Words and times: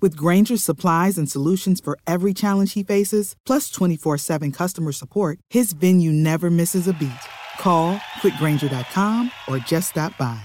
With 0.00 0.16
Granger's 0.16 0.64
supplies 0.64 1.18
and 1.18 1.30
solutions 1.30 1.80
for 1.80 1.98
every 2.06 2.32
challenge 2.32 2.72
he 2.72 2.82
faces, 2.82 3.34
plus 3.44 3.70
24 3.70 4.18
7 4.18 4.52
customer 4.52 4.92
support, 4.92 5.38
his 5.50 5.72
venue 5.74 6.12
never 6.12 6.50
misses 6.50 6.88
a 6.88 6.92
beat. 6.94 7.10
Call 7.58 7.96
quickgranger.com 8.22 9.30
or 9.48 9.58
just 9.58 9.90
stop 9.90 10.16
by. 10.16 10.40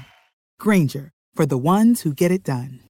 Granger, 0.60 1.12
for 1.36 1.46
the 1.46 1.58
ones 1.58 2.02
who 2.02 2.14
get 2.14 2.32
it 2.32 2.44
done. 2.44 2.82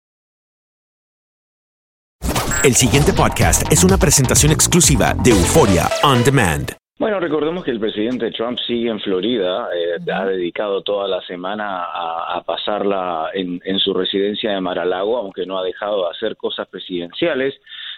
El 2.63 2.73
siguiente 2.73 3.13
podcast 3.13 3.71
es 3.71 3.83
una 3.83 3.97
presentación 3.97 4.51
exclusiva 4.51 5.13
de 5.13 5.29
Euforia 5.29 5.87
On 6.03 6.23
Demand. 6.23 6.75
Bueno, 6.97 7.19
recordemos 7.19 7.65
que 7.65 7.71
el 7.71 7.79
presidente 7.79 8.31
Trump 8.31 8.57
sigue 8.65 8.89
en 8.89 9.01
Florida, 9.01 9.67
eh, 9.75 10.11
ha 10.13 10.25
dedicado 10.25 10.81
toda 10.81 11.09
la 11.09 11.21
semana 11.23 11.83
a, 11.83 12.41
pasarla 12.45 13.31
en, 13.33 13.61
en, 13.65 13.79
su 13.79 13.93
residencia 13.93 14.51
de 14.51 14.61
Mar-a-Lago, 14.61 15.17
aunque 15.17 15.45
no 15.45 15.57
ha 15.59 15.63
dejado 15.63 16.05
de 16.05 16.11
hacer 16.11 16.37
cosas 16.37 16.69
presidenciales 16.69 17.55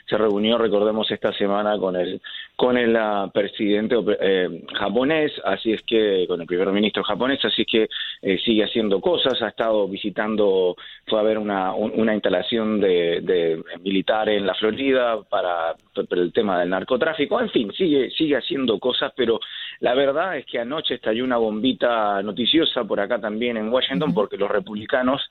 se 0.08 0.18
reunió, 0.18 0.58
recordemos, 0.58 1.10
esta 1.12 1.34
semana 1.34 1.78
con 1.78 1.96
el 1.96 2.22
con 2.56 2.76
el 2.76 2.96
uh, 2.96 3.30
presidente 3.32 3.96
eh, 4.20 4.64
japonés, 4.74 5.32
así 5.46 5.74
es 5.74 5.84
que 5.84 6.26
con 6.28 6.42
el 6.42 6.48
primer 6.48 6.72
ministro 6.72 7.04
japonés, 7.04 7.44
así 7.46 7.62
es 7.62 7.68
que 7.68 7.90
eh, 8.24 8.40
sigue 8.44 8.64
haciendo 8.64 9.00
cosas, 9.00 9.40
ha 9.44 9.50
estado 9.50 9.88
visitando, 9.88 10.76
fue 11.06 11.20
a 11.20 11.24
ver 11.24 11.38
una, 11.38 11.76
una 11.76 12.16
instalación 12.16 12.80
de, 12.80 13.22
de 13.22 13.64
militar 13.82 14.30
en 14.30 14.48
la 14.48 14.56
Florida 14.56 15.22
para, 15.30 15.76
para, 15.94 16.22
el 16.22 16.34
tema 16.34 16.60
del 16.60 16.72
narcotráfico, 16.72 17.40
en 17.40 17.52
fin, 17.52 17.72
sigue 17.74 18.10
sigue 18.10 18.38
haciendo 18.38 18.80
cosas, 18.80 19.14
pero 19.16 19.40
la 19.80 19.94
verdad 19.94 20.38
es 20.38 20.46
que 20.48 20.60
anoche 20.60 20.96
estalló 20.96 21.24
una 21.24 21.38
bombita 21.38 22.24
noticiosa 22.24 22.84
por 22.86 23.00
acá 23.00 23.20
también 23.20 23.58
en 23.58 23.72
Washington 23.72 24.16
porque 24.16 24.38
los 24.38 24.50
republicanos 24.50 25.22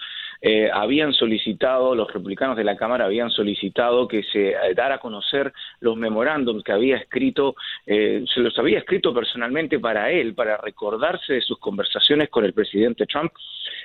eh, 0.41 0.71
habían 0.73 1.13
solicitado, 1.13 1.95
los 1.95 2.13
republicanos 2.13 2.57
de 2.57 2.65
la 2.65 2.77
Cámara 2.77 3.07
habían 3.07 3.31
solicitado 3.31 4.07
que 4.07 4.23
se 4.25 4.51
eh, 4.51 4.75
dara 4.75 4.97
a 4.97 4.99
conocer 4.99 5.53
los 5.81 5.97
memorándums 5.97 6.63
que 6.63 6.73
había 6.73 6.97
escrito, 6.97 7.57
eh, 7.87 8.25
se 8.33 8.41
los 8.41 8.59
había 8.59 8.79
escrito 8.79 9.15
personalmente 9.15 9.79
para 9.79 10.11
él, 10.11 10.35
para 10.35 10.57
recordarse 10.59 11.35
de 11.35 11.41
sus 11.41 11.59
conversaciones 11.59 12.29
con 12.29 12.45
el 12.45 12.53
presidente 12.53 13.07
Trump. 13.07 13.33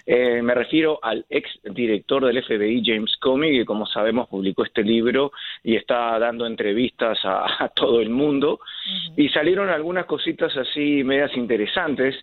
Me 0.06 0.54
refiero 0.54 1.00
al 1.02 1.26
ex 1.30 1.50
director 1.64 2.26
del 2.26 2.44
FBI, 2.44 2.82
James 2.86 3.16
Comey, 3.18 3.60
que 3.60 3.66
como 3.66 3.86
sabemos 3.86 4.28
publicó 4.28 4.64
este 4.64 4.84
libro 4.84 5.32
y 5.64 5.76
está 5.76 6.18
dando 6.20 6.46
entrevistas 6.46 7.20
a, 7.24 7.70
todo 7.76 8.02
el 8.02 8.10
mundo. 8.10 8.60
Y 9.16 9.30
salieron 9.30 9.70
algunas 9.70 10.06
cositas 10.06 10.56
así 10.58 11.04
medias 11.04 11.36
interesantes, 11.36 12.16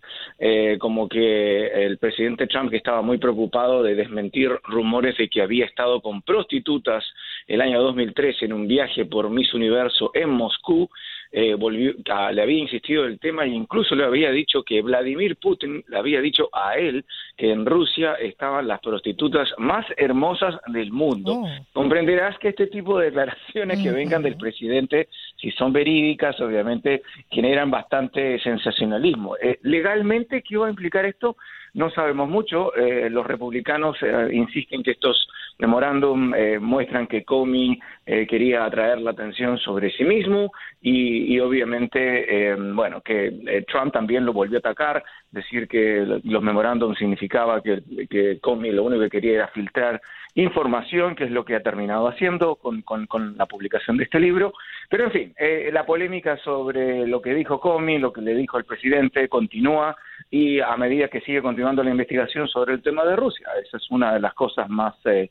como 0.78 1.08
que 1.08 1.66
el 1.66 1.98
presidente 1.98 2.46
Trump, 2.46 2.70
que 2.70 2.76
estaba 2.76 3.02
muy 3.02 3.18
preocupado 3.18 3.82
de 3.82 3.94
desmentir 3.94 4.50
rumores 4.64 5.16
de 5.16 5.28
que 5.28 5.42
había 5.42 5.64
estado 5.64 6.00
con 6.00 6.22
prostitutas 6.22 7.04
el 7.46 7.60
año 7.60 7.82
2013 7.82 8.46
en 8.46 8.52
un 8.52 8.66
viaje 8.66 9.04
por 9.04 9.30
Miss 9.30 9.54
Universo 9.54 10.10
en 10.14 10.30
Moscú, 10.30 10.88
eh, 11.30 11.54
volvió, 11.54 11.92
le 12.32 12.42
había 12.42 12.58
insistido 12.58 13.04
el 13.04 13.18
tema 13.18 13.44
e 13.44 13.48
incluso 13.48 13.94
le 13.94 14.04
había 14.04 14.30
dicho 14.30 14.62
que 14.62 14.80
Vladimir 14.82 15.36
Putin 15.36 15.84
le 15.86 15.98
había 15.98 16.20
dicho 16.20 16.48
a 16.52 16.76
él 16.76 17.04
que 17.36 17.52
en 17.52 17.66
Rusia 17.66 18.14
estaban 18.14 18.66
las 18.66 18.80
prostitutas 18.80 19.48
más 19.58 19.86
hermosas 19.96 20.56
del 20.66 20.90
mundo. 20.90 21.42
Oh. 21.44 21.48
Comprenderás 21.72 22.38
que 22.38 22.48
este 22.48 22.66
tipo 22.66 22.98
de 22.98 23.06
declaraciones 23.06 23.82
que 23.82 23.90
vengan 23.90 24.22
del 24.22 24.36
presidente, 24.36 25.08
si 25.36 25.50
son 25.52 25.72
verídicas, 25.72 26.40
obviamente 26.40 27.02
generan 27.30 27.70
bastante 27.70 28.40
sensacionalismo. 28.40 29.36
Eh, 29.40 29.58
legalmente, 29.62 30.42
¿qué 30.42 30.56
va 30.56 30.66
a 30.66 30.70
implicar 30.70 31.04
esto? 31.04 31.36
No 31.74 31.90
sabemos 31.90 32.28
mucho. 32.28 32.74
Eh, 32.74 33.08
los 33.10 33.26
republicanos 33.26 33.96
eh, 34.02 34.30
insisten 34.32 34.82
que 34.82 34.92
estos 34.92 35.28
memorándum 35.58 36.34
eh, 36.34 36.58
muestran 36.58 37.06
que 37.06 37.24
Comey 37.24 37.78
quería 38.06 38.64
atraer 38.64 39.00
la 39.00 39.10
atención 39.10 39.58
sobre 39.58 39.90
sí 39.90 40.02
mismo 40.02 40.50
y, 40.80 41.38
obviamente, 41.40 42.54
bueno, 42.72 43.02
que 43.02 43.64
Trump 43.68 43.92
también 43.92 44.24
lo 44.24 44.32
volvió 44.32 44.56
a 44.56 44.60
atacar, 44.60 45.04
decir 45.30 45.68
que 45.68 46.20
los 46.24 46.42
memorándum 46.42 46.94
significaba 46.94 47.60
que, 47.60 48.38
Comey 48.40 48.72
lo 48.72 48.84
único 48.84 49.02
que 49.02 49.10
quería 49.10 49.34
era 49.34 49.48
filtrar 49.48 50.00
información, 50.34 51.16
que 51.16 51.24
es 51.24 51.30
lo 51.30 51.44
que 51.44 51.56
ha 51.56 51.62
terminado 51.62 52.06
haciendo 52.08 52.56
con, 52.56 52.82
con, 52.82 53.36
la 53.36 53.46
publicación 53.46 53.96
de 53.96 54.04
este 54.04 54.20
libro. 54.20 54.52
Pero, 54.88 55.04
en 55.04 55.10
fin, 55.10 55.34
eh, 55.36 55.70
la 55.72 55.84
polémica 55.84 56.36
sobre 56.38 57.06
lo 57.06 57.20
que 57.20 57.34
dijo 57.34 57.60
Comey, 57.60 57.98
lo 57.98 58.12
que 58.12 58.20
le 58.20 58.34
dijo 58.34 58.58
el 58.58 58.64
presidente, 58.64 59.28
continúa 59.28 59.96
y 60.30 60.60
a 60.60 60.76
medida 60.76 61.08
que 61.08 61.20
sigue 61.22 61.42
continuando 61.42 61.82
la 61.82 61.90
investigación 61.90 62.46
sobre 62.48 62.74
el 62.74 62.82
tema 62.82 63.04
de 63.04 63.16
Rusia. 63.16 63.48
Esa 63.64 63.78
es 63.78 63.90
una 63.90 64.14
de 64.14 64.20
las 64.20 64.34
cosas 64.34 64.68
más... 64.68 64.94
Eh, 65.06 65.30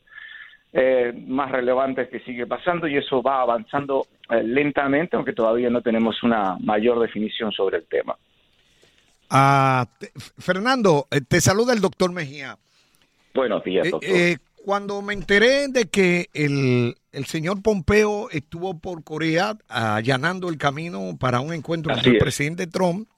eh, 0.72 1.12
más 1.26 1.50
relevantes 1.50 2.08
que 2.08 2.20
sigue 2.20 2.46
pasando 2.46 2.86
y 2.86 2.96
eso 2.96 3.22
va 3.22 3.42
avanzando 3.42 4.06
lentamente, 4.42 5.16
aunque 5.16 5.32
todavía 5.32 5.70
no 5.70 5.80
tenemos 5.80 6.22
una 6.22 6.56
mayor 6.60 7.00
definición 7.00 7.50
sobre 7.50 7.78
el 7.78 7.86
tema. 7.86 8.16
Ah, 9.30 9.86
Fernando, 10.38 11.06
te 11.28 11.40
saluda 11.40 11.72
el 11.72 11.80
doctor 11.80 12.12
Mejía. 12.12 12.56
Buenos 13.34 13.64
días, 13.64 13.90
doctor 13.90 14.10
cuando 14.68 15.00
me 15.00 15.14
enteré 15.14 15.68
de 15.68 15.86
que 15.86 16.28
el, 16.34 16.94
señor 17.24 17.62
Pompeo 17.62 18.28
estuvo 18.28 18.78
por 18.78 19.02
Corea 19.02 19.56
allanando 19.66 20.50
el 20.50 20.58
camino 20.58 21.16
para 21.18 21.40
un 21.40 21.54
encuentro 21.54 21.94
con 21.94 22.04
el 22.04 22.18
presidente 22.18 22.66
Trump 22.66 23.08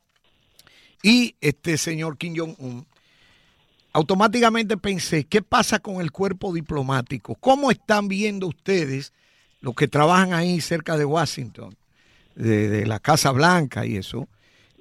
y 1.03 1.35
este 1.41 1.77
señor 1.77 2.19
Kim 2.19 2.35
Jong-un, 2.37 2.87
automáticamente 3.93 4.77
pensé, 4.77 5.25
¿qué 5.25 5.43
pasa 5.43 5.79
con 5.81 6.01
el 6.01 6.11
cuerpo 6.11 6.53
diplomático? 6.53 7.35
¿Cómo 7.35 7.71
están 7.71 8.09
viendo 8.09 8.47
ustedes, 8.47 9.13
los 9.61 9.75
que 9.75 9.89
trabajan 9.89 10.33
ahí 10.33 10.61
cerca 10.61 10.97
de 10.97 11.05
Washington, 11.05 11.75
de, 12.35 12.87
la 12.87 13.01
Casa 13.01 13.33
Blanca 13.33 13.85
y 13.85 13.97
eso, 13.97 14.29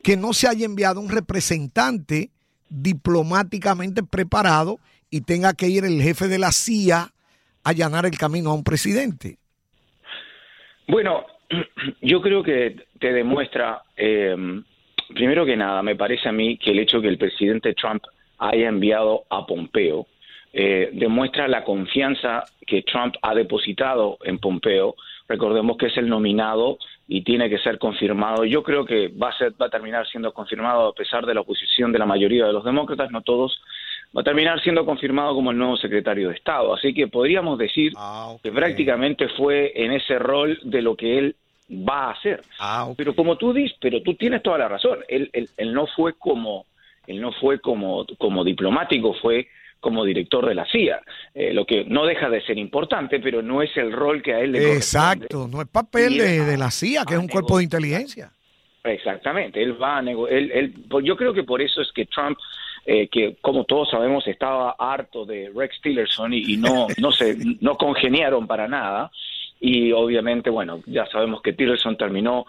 que 0.04 0.16
no 0.16 0.34
se 0.34 0.48
haya 0.48 0.66
enviado 0.66 1.02
un 1.02 1.10
representante 1.10 2.30
diplomáticamente 2.70 4.04
preparado 4.04 4.80
y 5.10 5.22
tenga 5.22 5.54
que 5.54 5.68
ir 5.68 5.84
el 5.86 6.02
jefe 6.02 6.28
de 6.28 6.40
la 6.40 6.52
CIA 6.52 7.00
a 7.00 7.12
allanar 7.64 8.06
el 8.06 8.18
camino 8.18 8.52
a 8.52 8.54
un 8.54 8.64
presidente? 8.64 9.38
Bueno, 10.88 11.26
yo 12.02 12.22
creo 12.22 12.44
que 12.44 12.76
te 13.00 13.12
demuestra, 13.12 13.82
em, 13.98 14.64
primero 15.14 15.46
que 15.46 15.58
nada, 15.58 15.82
me 15.82 15.96
parece 15.96 16.30
a 16.30 16.32
mí 16.32 16.58
que 16.58 16.72
el 16.72 16.80
hecho 16.80 17.02
que 17.02 17.08
el 17.08 17.18
presidente 17.18 17.74
Trump 17.74 18.04
haya 18.40 18.68
enviado 18.68 19.24
a 19.30 19.46
Pompeo 19.46 20.08
eh, 20.52 20.90
demuestra 20.94 21.48
la 21.48 21.64
confianza 21.64 22.44
que 22.66 22.82
Trump 22.82 23.16
ha 23.22 23.36
depositado 23.36 24.18
en 24.24 24.40
Pompeo. 24.40 24.96
Recordemos 25.28 25.78
que 25.78 25.88
es 25.88 25.98
el 25.98 26.10
nominado 26.10 26.80
y 27.08 27.22
tiene 27.22 27.50
que 27.50 27.60
ser 27.60 27.78
confirmado. 27.78 28.46
Yo 28.46 28.64
creo 28.64 28.84
que 28.84 29.10
va 29.10 29.30
a, 29.30 29.38
ser, 29.38 29.54
va 29.62 29.68
a 29.68 29.70
terminar 29.70 30.08
siendo 30.08 30.34
confirmado 30.34 30.88
a 30.88 30.94
pesar 30.94 31.26
de 31.26 31.36
la 31.36 31.42
oposición 31.42 31.92
de 31.92 32.00
la 32.00 32.08
mayoría 32.08 32.48
de 32.48 32.54
los 32.54 32.64
demócratas, 32.64 33.12
no 33.12 33.22
todos, 33.22 33.62
va 34.16 34.22
a 34.22 34.24
terminar 34.24 34.60
siendo 34.62 34.86
confirmado 34.86 35.36
como 35.36 35.52
el 35.52 35.58
nuevo 35.58 35.78
secretario 35.78 36.30
de 36.30 36.36
Estado. 36.36 36.74
Así 36.74 36.96
que 36.96 37.08
podríamos 37.08 37.60
decir 37.60 37.94
ah, 37.98 38.34
que 38.42 38.52
prácticamente 38.52 39.28
fue 39.30 39.72
en 39.76 39.92
ese 39.92 40.18
rol 40.18 40.60
de 40.64 40.82
lo 40.82 40.96
que 40.96 41.20
él 41.20 41.36
va 41.72 42.06
a 42.06 42.12
hacer. 42.12 42.42
Ah, 42.60 42.92
pero 42.98 43.16
como 43.16 43.38
tú 43.38 43.54
dices, 43.54 43.78
pero 43.80 44.02
tú 44.02 44.16
tienes 44.16 44.42
toda 44.42 44.58
la 44.58 44.68
razón. 44.68 45.00
Él, 45.08 45.30
él, 45.34 45.74
no 45.74 45.86
fue 45.96 46.14
como 46.14 46.66
él 47.10 47.20
no 47.20 47.32
fue 47.34 47.60
como 47.60 48.06
como 48.18 48.44
diplomático, 48.44 49.14
fue 49.16 49.48
como 49.80 50.04
director 50.04 50.46
de 50.46 50.56
la 50.56 50.66
CIA, 50.66 51.02
eh, 51.34 51.54
lo 51.54 51.66
que 51.66 51.86
no 51.86 52.06
deja 52.06 52.30
de 52.30 52.42
ser 52.42 52.58
importante, 52.58 53.20
pero 53.20 53.42
no 53.42 53.62
es 53.62 53.76
el 53.78 53.92
rol 53.92 54.22
que 54.22 54.34
a 54.34 54.42
él 54.42 54.52
le 54.52 54.76
Exacto, 54.76 55.48
no 55.48 55.62
es 55.62 55.68
papel 55.70 56.18
de, 56.18 56.58
la 56.58 56.70
CIA, 56.70 57.06
que 57.06 57.14
es 57.14 57.20
un 57.20 57.30
cuerpo 57.30 57.58
de 57.58 57.64
inteligencia. 57.64 58.32
Exactamente, 58.84 59.62
él 59.62 59.82
va 59.82 60.00
a 60.00 60.02
él, 60.02 60.52
él, 60.52 60.74
pues 60.90 61.06
yo 61.06 61.16
creo 61.16 61.34
que 61.34 61.44
por 61.44 61.62
eso 61.62 61.82
es 61.82 61.92
que 61.94 62.06
Trump 62.06 62.38
eh, 62.86 63.08
que 63.10 63.38
como 63.42 63.66
todos 63.66 63.90
sabemos 63.90 64.26
estaba 64.28 64.76
harto 64.80 65.26
de 65.26 65.52
Rex 65.54 65.82
Tillerson 65.82 66.34
y, 66.34 66.58
no 66.58 66.88
no 66.98 67.12
se 67.12 67.38
no 67.60 67.76
congeniaron 67.76 68.48
para 68.48 68.68
nada 68.68 69.12
y 69.60 69.92
obviamente 69.92 70.50
bueno 70.50 70.82
ya 70.86 71.06
sabemos 71.08 71.42
que 71.42 71.54
Tillerson 71.54 71.98
terminó 71.98 72.46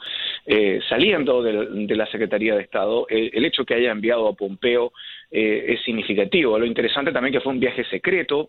eh, 0.47 0.81
saliendo 0.89 1.43
de, 1.43 1.97
la 1.97 2.07
Secretaría 2.07 2.55
de 2.55 2.62
Estado. 2.62 3.07
El, 3.09 3.45
hecho 3.45 3.65
que 3.65 3.75
haya 3.75 3.91
enviado 3.91 4.29
a 4.29 4.33
Pompeo 4.35 4.93
eh, 5.31 5.67
es 5.69 5.83
significativo. 5.83 6.59
Lo 6.59 6.67
interesante 6.67 7.12
también 7.12 7.33
que 7.33 7.41
fue 7.41 7.53
un 7.53 7.61
viaje 7.61 7.85
secreto. 7.85 8.49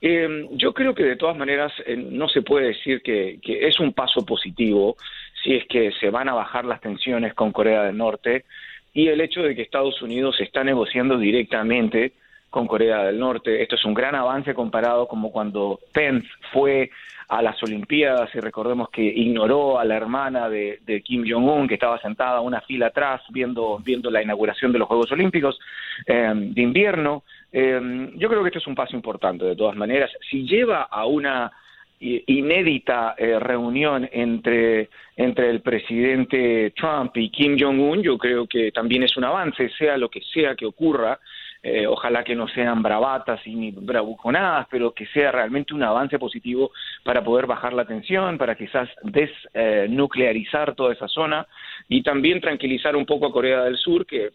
Yo 0.00 0.72
creo 0.74 0.94
que 0.94 1.02
de 1.02 1.16
todas 1.16 1.36
maneras 1.36 1.72
no 1.96 2.28
se 2.28 2.42
puede 2.42 2.68
decir 2.68 3.02
que, 3.02 3.40
que 3.42 3.66
es 3.66 3.80
un 3.80 3.92
paso 3.92 4.24
positivo 4.24 4.96
si 5.42 5.54
es 5.54 5.66
que 5.66 5.90
se 5.92 6.10
van 6.10 6.28
a 6.28 6.34
bajar 6.34 6.64
las 6.64 6.80
tensiones 6.80 7.34
con 7.34 7.52
Corea 7.52 7.84
del 7.84 7.96
Norte 7.96 8.44
y 8.92 9.08
el 9.08 9.20
hecho 9.20 9.42
de 9.42 9.54
que 9.54 9.62
Estados 9.62 10.00
Unidos 10.02 10.40
está 10.40 10.64
negociando 10.64 11.18
directamente 11.18 12.12
con 12.50 12.66
Corea 12.66 13.04
del 13.04 13.18
Norte. 13.18 13.62
Esto 13.62 13.74
es 13.76 13.84
un 13.84 13.94
gran 13.94 14.14
avance 14.14 14.54
comparado 14.54 15.06
como 15.06 15.30
cuando 15.30 15.80
Pence 15.92 16.28
fue 16.52 16.90
a 17.28 17.42
las 17.42 17.62
Olimpiadas 17.62 18.34
y 18.34 18.40
recordemos 18.40 18.88
que 18.88 19.02
ignoró 19.02 19.78
a 19.78 19.84
la 19.84 19.96
hermana 19.96 20.48
de, 20.48 21.02
Kim 21.04 21.24
Jong-un 21.28 21.68
que 21.68 21.74
estaba 21.74 22.00
sentada 22.00 22.40
una 22.40 22.62
fila 22.62 22.86
atrás 22.86 23.20
viendo, 23.28 23.78
viendo 23.84 24.10
la 24.10 24.22
inauguración 24.22 24.72
de 24.72 24.78
los 24.78 24.88
Juegos 24.88 25.12
Olímpicos 25.12 25.58
eh, 26.06 26.32
de 26.34 26.62
invierno. 26.62 27.24
Eh, 27.52 28.12
yo 28.16 28.28
creo 28.28 28.42
que 28.42 28.48
esto 28.48 28.60
es 28.60 28.66
un 28.66 28.74
paso 28.74 28.96
importante 28.96 29.44
de 29.44 29.56
todas 29.56 29.76
maneras. 29.76 30.10
Si 30.30 30.46
lleva 30.46 30.84
a 30.84 31.04
una 31.04 31.52
inédita 32.00 33.14
eh, 33.18 33.38
reunión 33.40 34.08
entre, 34.12 34.88
entre 35.16 35.50
el 35.50 35.60
presidente 35.60 36.72
Trump 36.76 37.16
y 37.16 37.28
Kim 37.28 37.56
Jong-un, 37.58 38.02
yo 38.02 38.16
creo 38.16 38.46
que 38.46 38.70
también 38.70 39.02
es 39.02 39.16
un 39.16 39.24
avance, 39.24 39.68
sea 39.76 39.96
lo 39.96 40.08
que 40.08 40.20
sea 40.32 40.54
que 40.54 40.64
ocurra. 40.64 41.18
Eh, 41.62 41.86
ojalá 41.86 42.22
que 42.22 42.36
no 42.36 42.46
sean 42.48 42.82
bravatas 42.82 43.44
y 43.44 43.54
ni 43.54 43.70
bravuconadas, 43.72 44.68
pero 44.70 44.92
que 44.92 45.06
sea 45.06 45.32
realmente 45.32 45.74
un 45.74 45.82
avance 45.82 46.18
positivo 46.18 46.70
para 47.02 47.24
poder 47.24 47.46
bajar 47.46 47.72
la 47.72 47.84
tensión, 47.84 48.38
para 48.38 48.54
quizás 48.54 48.88
desnuclearizar 49.02 50.76
toda 50.76 50.92
esa 50.92 51.08
zona 51.08 51.46
y 51.88 52.02
también 52.02 52.40
tranquilizar 52.40 52.94
un 52.94 53.06
poco 53.06 53.26
a 53.26 53.32
Corea 53.32 53.64
del 53.64 53.76
Sur, 53.76 54.06
que 54.06 54.30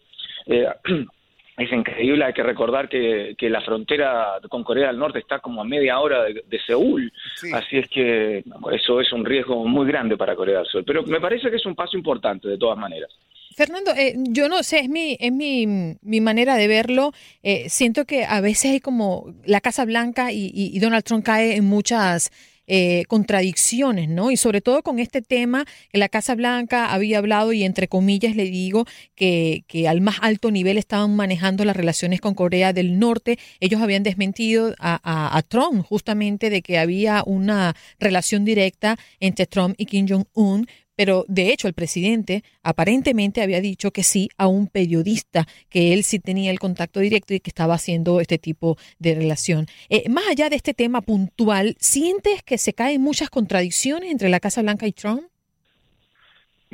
eh, 0.48 0.68
es 1.58 1.72
increíble, 1.72 2.26
hay 2.26 2.34
que 2.34 2.44
recordar 2.44 2.90
que, 2.90 3.36
que, 3.38 3.50
la 3.50 3.62
frontera 3.62 4.40
con 4.50 4.64
Corea 4.64 4.88
del 4.88 4.98
Norte 4.98 5.20
está 5.20 5.40
como 5.40 5.62
a 5.62 5.66
media 5.66 6.00
hora 6.00 6.24
de, 6.24 6.60
Seúl, 6.66 7.12
así 7.54 7.78
es 7.78 7.88
que 7.90 8.44
eso 8.72 9.00
es 9.00 9.12
un 9.14 9.24
riesgo 9.24 9.64
muy 9.66 9.88
grande 9.88 10.18
para 10.18 10.36
Corea 10.36 10.60
del 10.60 10.68
Sur, 10.68 10.84
pero 10.86 11.04
me 11.04 11.22
parece 11.22 11.50
que 11.50 11.58
es 11.58 11.66
un 11.66 11.76
paso 11.76 11.96
importante 11.98 12.48
de 12.48 12.58
todas 12.58 12.78
maneras. 12.78 13.12
Fernando, 13.56 13.92
eh, 13.92 14.16
yo 14.30 14.50
no 14.50 14.64
sé, 14.64 14.80
es 14.80 14.90
mi, 14.90 15.16
es 15.20 15.32
mi, 15.32 15.68
mi 16.02 16.22
manera 16.22 16.56
de 16.56 16.68
verlo. 16.68 17.12
Eh, 17.44 17.70
siento 17.70 18.06
que 18.06 18.26
a 18.26 18.42
veces 18.42 18.72
hay 18.72 18.80
como 18.80 19.36
la 19.46 19.62
Casa 19.62 19.86
Blanca 19.86 20.32
y, 20.32 20.50
y 20.56 20.80
Donald 20.80 21.04
Trump 21.04 21.24
cae 21.24 21.56
en 21.56 21.66
muchas 21.66 22.32
eh, 22.68 23.04
contradicciones, 23.07 24.10
¿no? 24.10 24.31
Y 24.31 24.38
sobre 24.38 24.62
todo 24.62 24.83
con 24.83 25.00
este 25.00 25.21
tema, 25.21 25.65
la 25.92 26.10
Casa 26.10 26.36
Blanca 26.36 26.94
había 26.94 27.18
hablado 27.18 27.54
y 27.54 27.63
entre 27.63 27.88
comillas 27.88 28.36
le 28.36 28.45
digo 28.45 28.86
que, 29.15 29.65
que 29.68 29.88
al 29.88 30.01
más 30.01 30.18
alto 30.21 30.51
nivel 30.51 30.77
estaban 30.77 31.15
manejando 31.15 31.65
las 31.65 31.75
relaciones 31.75 32.21
con 32.21 32.36
Corea 32.36 32.74
del 32.74 33.00
Norte. 33.00 33.38
Ellos 33.60 33.81
habían 33.81 34.04
desmentido 34.04 34.74
a, 34.80 35.38
a 35.38 35.42
Trump 35.42 35.86
justamente 35.86 36.50
de 36.50 36.62
que 36.62 36.77
había 36.77 37.24
una 37.25 37.75
relación 38.00 38.45
directa 38.45 38.98
entre 39.19 39.45
Trump 39.45 39.75
y 39.77 39.86
Kim 39.86 40.07
Jong-un, 40.07 40.68
pero 40.95 41.25
de 41.28 41.51
hecho 41.51 41.68
el 41.68 41.74
presidente 41.74 42.44
aparentemente 42.63 43.42
había 43.42 43.62
dicho 43.62 43.92
que 43.92 44.04
sí 44.04 44.30
a 44.38 44.48
un 44.48 44.68
periodista, 44.68 45.45
que 45.69 45.94
él 45.94 46.04
sí 46.04 46.19
tenía 46.19 46.51
el 46.51 46.60
contacto 46.60 47.00
directo 47.00 47.34
y 47.34 47.40
que 47.40 47.50
estaba 47.50 47.75
haciendo 47.75 48.19
este 48.19 48.38
tipo 48.38 48.78
de 49.00 49.16
relación. 49.16 49.66
Eh, 49.90 50.10
más 50.10 50.28
allá 50.30 50.50
de 50.50 50.56
este 50.56 50.74
tema 50.74 51.01
puntual, 51.01 51.75
¿sientes 51.80 52.44
que 52.44 52.57
se 52.57 52.74
caen 52.74 53.01
muchas 53.01 53.30
contradicciones 53.30 54.12
entre 54.12 54.30
la 54.30 54.40
Casa 54.40 54.62
Blanca 54.62 54.88
y 54.88 54.92
Trump? 54.92 55.24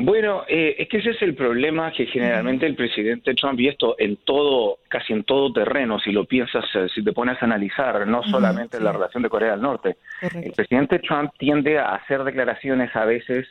Bueno, 0.02 0.44
eh, 0.48 0.78
es 0.80 0.88
que 0.88 1.00
ese 1.00 1.10
es 1.10 1.22
el 1.22 1.36
problema 1.36 1.92
que 1.92 2.06
generalmente 2.06 2.66
el 2.66 2.76
presidente 2.76 3.34
Trump, 3.34 3.60
y 3.60 3.68
esto 3.68 3.98
en 4.00 4.16
todo, 4.24 4.78
casi 4.88 5.12
en 5.12 5.26
todo 5.26 5.52
terreno, 5.52 6.00
si 6.00 6.14
lo 6.14 6.24
piensas, 6.24 6.64
eh, 6.74 6.88
si 6.96 7.04
te 7.04 7.12
pones 7.12 7.36
a 7.42 7.46
analizar, 7.46 8.08
no 8.08 8.24
solamente 8.24 8.80
la 8.80 8.94
relación 8.94 9.24
de 9.24 9.30
Corea 9.30 9.52
del 9.52 9.62
Norte, 9.62 9.98
el 10.22 10.54
presidente 10.54 11.00
Trump 11.00 11.32
tiende 11.38 11.80
a 11.80 11.96
hacer 11.96 12.24
declaraciones 12.24 12.96
a 12.96 13.04
veces 13.04 13.46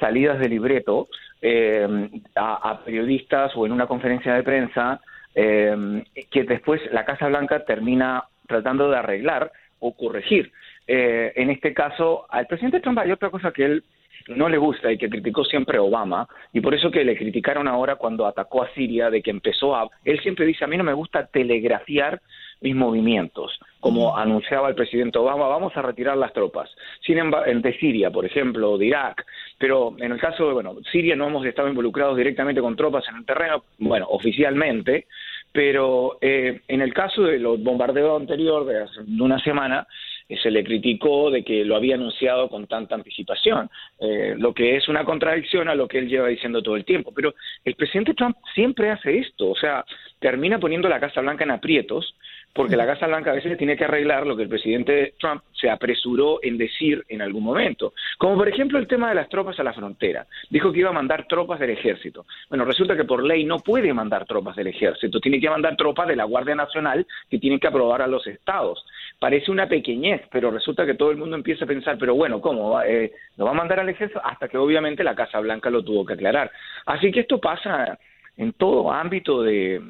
salidas 0.00 0.40
de 0.40 0.48
libreto 0.48 1.08
eh, 1.40 1.86
a, 2.34 2.80
periodistas 2.84 3.52
o 3.54 3.66
en 3.66 3.72
una 3.72 3.86
conferencia 3.86 4.34
de 4.34 4.42
prensa 4.42 5.00
eh, 5.34 6.02
que 6.30 6.42
después 6.44 6.80
la 6.92 7.04
Casa 7.04 7.28
Blanca 7.28 7.64
termina 7.64 8.24
tratando 8.48 8.90
de 8.90 8.96
arreglar 8.96 9.52
o 9.78 9.94
corregir. 9.94 10.50
Eh, 10.86 11.32
en 11.36 11.50
este 11.50 11.72
caso, 11.72 12.26
al 12.28 12.46
presidente 12.46 12.80
Trump 12.80 12.98
hay 12.98 13.12
otra 13.12 13.30
cosa 13.30 13.52
que 13.52 13.64
él 13.64 13.84
no 14.28 14.48
le 14.48 14.58
gusta 14.58 14.92
y 14.92 14.98
que 14.98 15.08
criticó 15.08 15.44
siempre 15.44 15.78
Obama, 15.78 16.28
y 16.52 16.60
por 16.60 16.74
eso 16.74 16.90
que 16.90 17.04
le 17.04 17.16
criticaron 17.16 17.68
ahora 17.68 17.96
cuando 17.96 18.26
atacó 18.26 18.62
a 18.62 18.70
Siria, 18.74 19.10
de 19.10 19.22
que 19.22 19.30
empezó 19.30 19.74
a... 19.74 19.88
Él 20.04 20.20
siempre 20.20 20.46
dice, 20.46 20.64
a 20.64 20.68
mí 20.68 20.76
no 20.76 20.84
me 20.84 20.92
gusta 20.92 21.26
telegrafiar 21.26 22.20
mis 22.60 22.76
movimientos, 22.76 23.58
como 23.80 24.16
anunciaba 24.16 24.68
el 24.68 24.74
presidente 24.74 25.18
Obama, 25.18 25.48
vamos 25.48 25.74
a 25.76 25.82
retirar 25.82 26.16
las 26.16 26.32
tropas. 26.32 26.70
Sin 27.00 27.18
embargo, 27.18 27.50
de 27.50 27.78
Siria, 27.78 28.10
por 28.10 28.26
ejemplo, 28.26 28.76
de 28.76 28.86
Irak, 28.86 29.24
pero 29.58 29.94
en 29.98 30.12
el 30.12 30.20
caso 30.20 30.46
de, 30.46 30.52
bueno, 30.52 30.76
Siria 30.92 31.16
no 31.16 31.26
hemos 31.26 31.46
estado 31.46 31.68
involucrados 31.68 32.16
directamente 32.16 32.60
con 32.60 32.76
tropas 32.76 33.04
en 33.08 33.16
el 33.16 33.24
terreno, 33.24 33.64
bueno, 33.78 34.06
oficialmente, 34.10 35.06
pero 35.52 36.18
eh, 36.20 36.60
en 36.68 36.80
el 36.80 36.92
caso 36.92 37.22
de 37.22 37.38
los 37.38 37.62
bombardeos 37.62 38.20
anteriores 38.20 38.68
de 38.68 38.82
hace 38.82 39.22
una 39.22 39.38
semana, 39.40 39.86
se 40.36 40.50
le 40.50 40.64
criticó 40.64 41.30
de 41.30 41.42
que 41.42 41.64
lo 41.64 41.76
había 41.76 41.94
anunciado 41.94 42.48
con 42.48 42.66
tanta 42.66 42.94
anticipación, 42.94 43.70
eh, 43.98 44.34
lo 44.36 44.54
que 44.54 44.76
es 44.76 44.88
una 44.88 45.04
contradicción 45.04 45.68
a 45.68 45.74
lo 45.74 45.88
que 45.88 45.98
él 45.98 46.08
lleva 46.08 46.28
diciendo 46.28 46.62
todo 46.62 46.76
el 46.76 46.84
tiempo. 46.84 47.12
Pero 47.14 47.34
el 47.64 47.74
presidente 47.74 48.14
Trump 48.14 48.36
siempre 48.54 48.90
hace 48.90 49.18
esto, 49.18 49.50
o 49.50 49.56
sea, 49.56 49.84
termina 50.18 50.58
poniendo 50.58 50.88
la 50.88 51.00
Casa 51.00 51.20
Blanca 51.20 51.44
en 51.44 51.50
aprietos 51.50 52.14
porque 52.52 52.76
la 52.76 52.86
Casa 52.86 53.06
Blanca 53.06 53.30
a 53.30 53.34
veces 53.34 53.56
tiene 53.56 53.76
que 53.76 53.84
arreglar 53.84 54.26
lo 54.26 54.36
que 54.36 54.42
el 54.42 54.48
presidente 54.48 55.14
Trump 55.18 55.42
se 55.52 55.70
apresuró 55.70 56.40
en 56.42 56.58
decir 56.58 57.04
en 57.08 57.22
algún 57.22 57.44
momento. 57.44 57.92
Como 58.18 58.36
por 58.36 58.48
ejemplo 58.48 58.78
el 58.78 58.88
tema 58.88 59.08
de 59.08 59.14
las 59.14 59.28
tropas 59.28 59.58
a 59.60 59.62
la 59.62 59.72
frontera. 59.72 60.26
Dijo 60.48 60.72
que 60.72 60.80
iba 60.80 60.90
a 60.90 60.94
mandar 60.94 61.26
tropas 61.28 61.60
del 61.60 61.70
ejército. 61.70 62.26
Bueno, 62.48 62.64
resulta 62.64 62.96
que 62.96 63.04
por 63.04 63.22
ley 63.22 63.44
no 63.44 63.58
puede 63.60 63.94
mandar 63.94 64.26
tropas 64.26 64.56
del 64.56 64.66
ejército, 64.66 65.20
tiene 65.20 65.40
que 65.40 65.48
mandar 65.48 65.76
tropas 65.76 66.08
de 66.08 66.16
la 66.16 66.24
Guardia 66.24 66.54
Nacional 66.54 67.06
que 67.28 67.38
tienen 67.38 67.60
que 67.60 67.68
aprobar 67.68 68.02
a 68.02 68.06
los 68.06 68.26
estados. 68.26 68.84
Parece 69.18 69.50
una 69.50 69.68
pequeñez, 69.68 70.22
pero 70.30 70.50
resulta 70.50 70.86
que 70.86 70.94
todo 70.94 71.10
el 71.10 71.18
mundo 71.18 71.36
empieza 71.36 71.64
a 71.64 71.68
pensar, 71.68 71.98
pero 71.98 72.14
bueno, 72.14 72.40
¿cómo? 72.40 72.80
Eh, 72.82 73.12
¿Lo 73.36 73.44
va 73.44 73.52
a 73.52 73.54
mandar 73.54 73.80
al 73.80 73.88
ejército? 73.88 74.20
Hasta 74.24 74.48
que 74.48 74.58
obviamente 74.58 75.04
la 75.04 75.14
Casa 75.14 75.38
Blanca 75.40 75.70
lo 75.70 75.84
tuvo 75.84 76.04
que 76.04 76.14
aclarar. 76.14 76.50
Así 76.86 77.12
que 77.12 77.20
esto 77.20 77.38
pasa 77.38 77.98
en 78.40 78.54
todo 78.54 78.90
ámbito 78.90 79.42
de, 79.42 79.82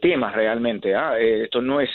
temas 0.00 0.32
realmente. 0.32 0.94
¿ah? 0.94 1.18
Eh, 1.18 1.44
esto 1.44 1.60
no 1.60 1.80
es, 1.80 1.90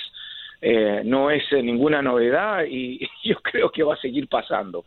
eh, 0.61 1.03
no 1.05 1.31
es 1.31 1.41
eh, 1.51 1.63
ninguna 1.63 2.01
novedad 2.01 2.65
y 2.69 2.99
yo 3.23 3.37
creo 3.41 3.71
que 3.71 3.83
va 3.83 3.93
a 3.93 3.97
seguir 3.97 4.27
pasando. 4.27 4.83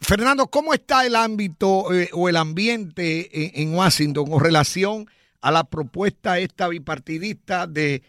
Fernando, 0.00 0.46
¿cómo 0.46 0.72
está 0.72 1.04
el 1.04 1.14
ámbito 1.14 1.84
o 2.12 2.28
el 2.28 2.36
ambiente 2.36 3.60
en, 3.60 3.74
Washington 3.74 4.24
con 4.30 4.42
relación 4.42 5.04
a 5.42 5.50
la 5.50 5.64
propuesta 5.64 6.38
esta 6.38 6.68
bipartidista 6.68 7.66
de 7.66 8.00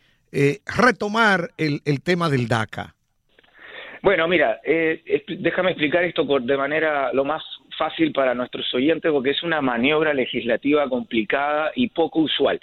retomar 0.65 1.50
el, 1.58 1.82
el 1.84 2.01
tema 2.01 2.29
del 2.29 2.48
DACA? 2.48 2.96
Bueno, 4.05 4.27
mira, 4.27 4.62
eh, 4.63 5.24
déjame 5.39 5.72
explicar 5.72 6.03
esto 6.03 6.24
de 6.39 6.58
manera 6.58 7.12
lo 7.12 7.25
más 7.25 7.41
fácil 7.77 8.12
para 8.12 8.34
nuestros 8.34 8.74
oyentes 8.74 9.12
porque 9.12 9.32
es 9.32 9.44
una 9.44 9.62
maniobra 9.62 10.13
legislativa 10.13 10.88
complicada 10.89 11.72
y 11.75 11.89
poco 11.89 12.20
usual. 12.20 12.60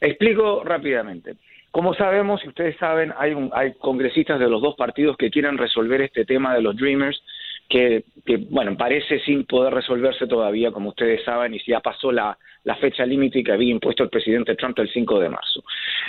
Explico 0.00 0.62
rápidamente. 0.64 1.34
Como 1.70 1.94
sabemos, 1.94 2.40
y 2.44 2.48
ustedes 2.48 2.76
saben, 2.76 3.12
hay, 3.18 3.34
hay 3.52 3.72
congresistas 3.74 4.38
de 4.38 4.48
los 4.48 4.62
dos 4.62 4.76
partidos 4.76 5.16
que 5.16 5.30
quieren 5.30 5.58
resolver 5.58 6.02
este 6.02 6.24
tema 6.24 6.54
de 6.54 6.62
los 6.62 6.76
Dreamers 6.76 7.20
que, 7.68 8.04
bueno, 8.50 8.76
parece 8.76 9.20
sin 9.20 9.44
poder 9.44 9.74
resolverse 9.74 10.26
todavía, 10.26 10.70
como 10.70 10.90
ustedes 10.90 11.24
saben, 11.24 11.54
y 11.54 11.60
ya 11.66 11.80
pasó 11.80 12.12
la, 12.12 12.36
fecha 12.80 13.04
límite 13.04 13.44
que 13.44 13.52
había 13.52 13.70
impuesto 13.70 14.04
el 14.04 14.08
presidente 14.08 14.54
Trump 14.56 14.78
el 14.78 14.90
5 14.90 15.20
de 15.20 15.28
marzo. 15.28 15.62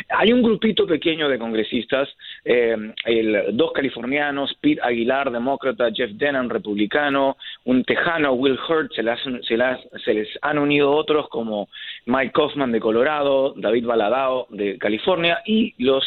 Hay 0.09 0.31
un 0.31 0.41
grupito 0.41 0.87
pequeño 0.87 1.27
de 1.27 1.37
congresistas, 1.37 2.09
eh, 2.43 2.75
el, 3.05 3.57
dos 3.57 3.73
californianos, 3.73 4.55
Pete 4.61 4.81
Aguilar, 4.81 5.31
demócrata, 5.31 5.91
Jeff 5.93 6.11
Denham, 6.11 6.49
republicano, 6.49 7.37
un 7.65 7.83
tejano, 7.83 8.33
Will 8.33 8.57
Hurt, 8.69 8.93
se, 8.93 9.03
se, 9.43 10.13
les 10.13 10.29
han 10.41 10.57
unido 10.57 10.91
otros 10.91 11.27
como 11.29 11.67
Mike 12.05 12.31
Kaufman 12.33 12.71
de 12.71 12.79
Colorado, 12.79 13.53
David 13.57 13.85
Baladao 13.85 14.47
de 14.49 14.77
California 14.77 15.41
y 15.45 15.73
los 15.83 16.05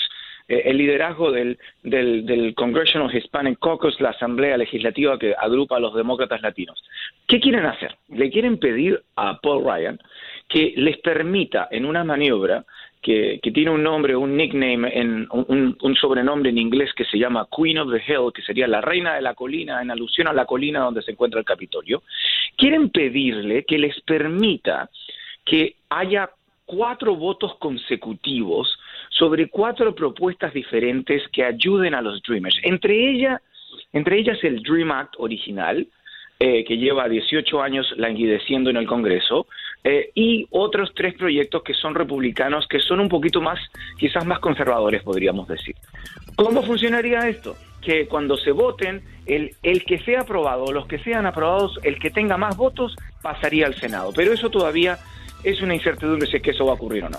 el 0.49 0.79
liderazgo 0.79 1.31
del, 1.31 1.59
del, 1.83 2.55
Congressional 2.55 3.15
Hispanic 3.15 3.59
Caucus, 3.59 4.01
la 4.01 4.11
Asamblea 4.11 4.57
Legislativa 4.57 5.19
que 5.19 5.35
agrupa 5.39 5.77
a 5.77 5.81
los 5.81 5.95
demócratas 5.95 6.41
latinos. 6.41 6.83
¿Qué 7.27 7.39
quieren 7.39 7.67
hacer? 7.67 7.97
Le 8.09 8.31
quieren 8.31 8.59
pedir 8.59 9.03
a 9.17 9.39
Paul 9.41 9.65
Ryan 9.65 9.99
que 10.49 10.73
les 10.77 10.97
permita 10.99 11.69
en 11.71 11.85
una 11.85 12.03
maniobra 12.03 12.65
que, 13.03 13.41
tiene 13.55 13.71
un 13.71 13.83
nombre, 13.83 14.17
un 14.17 14.37
nickname, 14.37 14.91
en, 14.93 15.29
un, 15.31 15.97
sobrenombre 16.01 16.51
en 16.51 16.59
inglés 16.59 16.93
que 16.95 17.05
se 17.05 17.19
llama 17.19 17.47
Queen 17.55 17.79
of 17.79 17.93
the 17.93 18.03
Hill, 18.07 18.33
que 18.35 18.43
sería 18.43 18.67
la 18.67 18.81
reina 18.81 19.15
de 19.15 19.23
la 19.23 19.35
colina, 19.35 19.81
en 19.81 19.91
alusión 19.91 20.29
a 20.29 20.33
la 20.33 20.47
colina 20.47 20.81
donde 20.81 21.03
se 21.03 21.13
encuentra 21.13 21.39
el 21.39 21.47
Capitolio, 21.47 22.03
quieren 22.57 22.91
pedirle 22.91 23.65
que 23.65 23.79
les 23.79 24.01
permita 24.01 24.91
que 25.45 25.77
haya 25.89 26.31
cuatro 26.67 27.17
votos 27.17 27.55
consecutivos 27.57 28.79
sobre 29.19 29.49
cuatro 29.49 29.95
propuestas 29.95 30.53
diferentes 30.53 31.23
que 31.33 31.45
ayuden 31.45 31.95
a 31.95 32.03
los 32.03 32.23
Dreamers. 32.23 32.59
Entre, 32.63 33.17
entre 33.93 34.19
ellas 34.19 34.39
el 34.43 34.63
Dream 34.63 34.93
Act 34.93 35.15
original, 35.19 35.87
eh, 36.41 36.65
que 36.65 36.77
lleva 36.77 37.09
18 37.09 37.61
años 37.61 37.93
languideciendo 37.97 38.71
en 38.71 38.77
el 38.77 38.87
Congreso, 38.87 39.49
eh, 39.83 40.11
y 40.15 40.47
otros 40.51 40.93
tres 40.95 41.15
proyectos 41.15 41.63
que 41.65 41.75
son 41.75 41.97
republicanos, 41.97 42.69
que 42.69 42.79
son 42.79 43.01
un 43.01 43.09
poquito 43.09 43.41
más, 43.41 43.59
quizás 43.99 44.25
más 44.25 44.39
conservadores, 44.39 45.03
podríamos 45.03 45.49
decir. 45.49 45.75
¿Cómo 46.37 46.63
funcionaría 46.63 47.29
esto? 47.29 47.57
Que 47.83 48.07
cuando 48.07 48.37
se 48.37 48.53
voten, 48.53 49.03
el, 49.27 49.51
el 49.65 49.85
que 49.85 49.99
sea 49.99 50.21
aprobado, 50.21 50.73
los 50.73 50.87
que 50.87 50.99
sean 51.01 51.27
aprobados, 51.27 51.81
el 51.83 51.99
que 51.99 52.11
tenga 52.11 52.37
más 52.37 52.57
votos, 52.57 52.95
pasaría 53.21 53.67
al 53.67 53.75
Senado. 53.75 54.13
Pero 54.15 54.33
eso 54.33 54.49
todavía 54.49 54.99
es 55.43 55.61
una 55.61 55.75
incertidumbre 55.75 56.29
si 56.29 56.37
es 56.37 56.43
que 56.43 56.51
eso 56.51 56.67
va 56.67 56.73
a 56.73 56.75
ocurrir 56.75 57.05
o 57.05 57.11
no. 57.11 57.19